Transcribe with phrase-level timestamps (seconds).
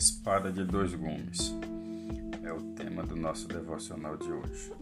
[0.00, 1.54] Espada de dois gumes
[2.42, 4.72] é o tema do nosso devocional de hoje.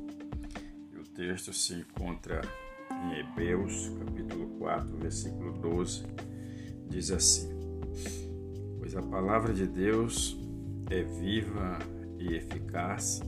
[0.93, 2.41] E o texto se encontra
[2.88, 6.04] em Hebreus, capítulo 4, versículo 12.
[6.89, 7.48] Diz assim:
[8.79, 10.39] Pois a palavra de Deus
[10.89, 11.80] é viva
[12.16, 13.21] e eficaz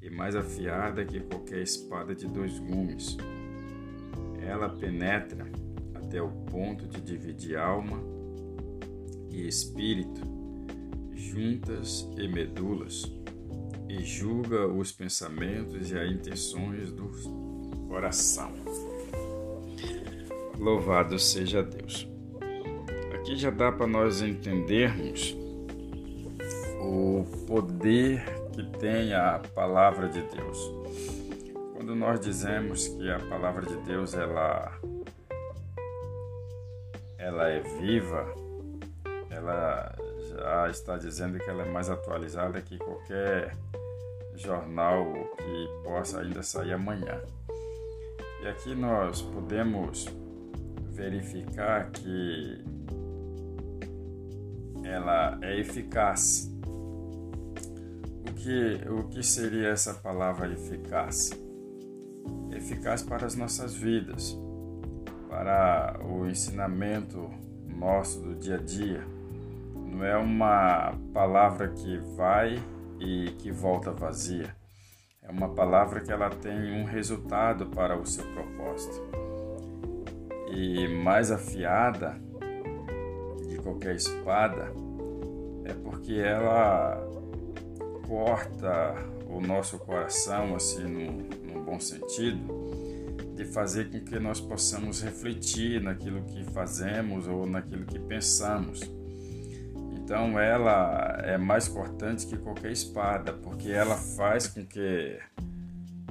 [0.00, 3.16] e mais afiada que qualquer espada de dois gumes.
[4.40, 5.44] Ela penetra
[5.92, 8.00] até o ponto de dividir alma
[9.28, 10.43] e espírito,
[11.30, 13.10] juntas e medulas,
[13.88, 17.10] e julga os pensamentos e as intenções do
[17.88, 18.52] coração.
[20.58, 22.08] Louvado seja Deus.
[23.14, 25.36] Aqui já dá para nós entendermos
[26.80, 30.58] o poder que tem a palavra de Deus.
[31.74, 34.72] Quando nós dizemos que a palavra de Deus ela
[37.18, 38.34] ela é viva,
[39.30, 39.96] ela
[40.34, 43.56] já está dizendo que ela é mais atualizada que qualquer
[44.34, 45.04] jornal
[45.36, 47.20] que possa ainda sair amanhã.
[48.42, 50.06] E aqui nós podemos
[50.90, 52.62] verificar que
[54.84, 56.50] ela é eficaz.
[58.28, 61.30] O que, o que seria essa palavra eficaz?
[62.52, 64.36] Eficaz para as nossas vidas,
[65.28, 67.30] para o ensinamento
[67.66, 69.13] nosso do dia a dia.
[69.94, 72.60] Não é uma palavra que vai
[72.98, 74.52] e que volta vazia.
[75.22, 79.00] É uma palavra que ela tem um resultado para o seu propósito.
[80.50, 82.20] E mais afiada
[83.48, 84.72] de qualquer espada
[85.64, 87.00] é porque ela
[88.08, 88.96] corta
[89.28, 92.52] o nosso coração assim num, num bom sentido
[93.36, 98.80] de fazer com que nós possamos refletir naquilo que fazemos ou naquilo que pensamos.
[100.04, 105.18] Então ela é mais cortante que qualquer espada, porque ela faz com que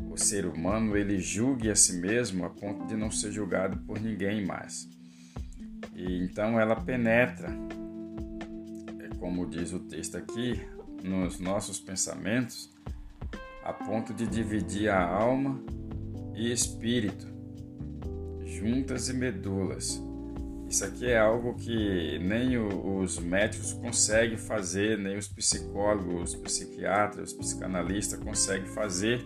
[0.10, 4.00] o ser humano ele julgue a si mesmo a ponto de não ser julgado por
[4.02, 4.90] ninguém mais.
[5.96, 7.50] E então ela penetra,
[9.00, 10.60] é como diz o texto aqui,
[11.04, 12.74] nos nossos pensamentos,
[13.64, 15.62] a ponto de dividir a alma
[16.34, 17.28] e espírito,
[18.44, 20.02] juntas e medulas.
[20.74, 27.30] Isso aqui é algo que nem os médicos conseguem fazer, nem os psicólogos, os psiquiatras,
[27.30, 29.24] os psicanalistas conseguem fazer.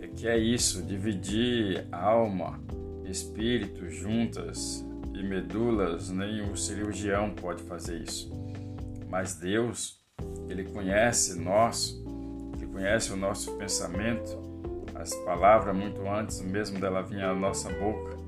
[0.00, 2.58] É que é isso, dividir alma,
[3.04, 8.32] espírito juntas e medulas, nem o cirurgião pode fazer isso.
[9.10, 10.00] Mas Deus,
[10.48, 12.02] ele conhece nós,
[12.56, 14.40] ele conhece o nosso pensamento,
[14.94, 18.19] as palavras muito antes mesmo dela vir à nossa boca.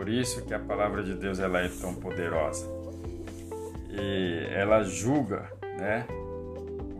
[0.00, 2.66] Por isso que a palavra de Deus ela é tão poderosa.
[3.90, 6.06] E ela julga, né,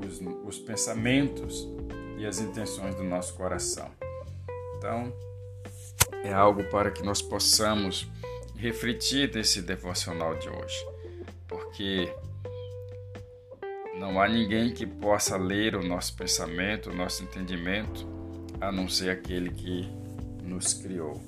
[0.07, 1.67] os, os pensamentos
[2.19, 3.91] e as intenções do nosso coração.
[4.77, 5.11] Então,
[6.23, 8.07] é algo para que nós possamos
[8.55, 10.87] refletir nesse devocional de hoje,
[11.49, 12.13] porque
[13.99, 18.07] não há ninguém que possa ler o nosso pensamento, o nosso entendimento
[18.61, 19.89] a não ser aquele que
[20.43, 21.19] nos criou.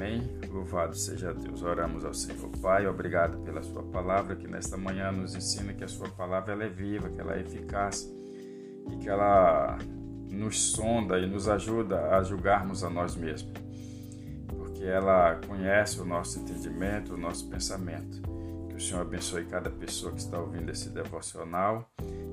[0.00, 0.22] Amém?
[0.50, 1.62] Louvado seja Deus.
[1.62, 2.48] Oramos ao Senhor.
[2.62, 6.64] Pai, obrigado pela Sua palavra, que nesta manhã nos ensina que a Sua palavra ela
[6.64, 8.10] é viva, que ela é eficaz
[8.90, 9.76] e que ela
[10.30, 13.52] nos sonda e nos ajuda a julgarmos a nós mesmos.
[14.48, 18.22] Porque ela conhece o nosso entendimento, o nosso pensamento.
[18.70, 21.86] Que o Senhor abençoe cada pessoa que está ouvindo esse devocional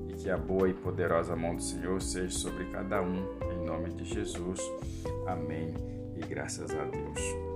[0.07, 4.05] e que a boa e poderosa mão do Senhor seja sobre cada um nome de
[4.05, 4.61] Jesus.
[5.28, 5.73] Amém
[6.16, 7.47] e graças a Deus.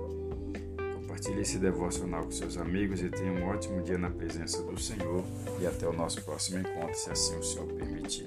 [1.22, 5.22] Compartilhe esse devocional com seus amigos e tenha um ótimo dia na presença do Senhor.
[5.60, 8.26] E até o nosso próximo encontro, se assim o Senhor permitir.